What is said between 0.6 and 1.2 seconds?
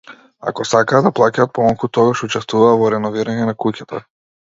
сакаа да